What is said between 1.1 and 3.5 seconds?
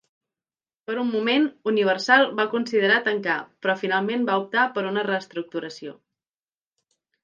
moment, Universal va considerar tancar,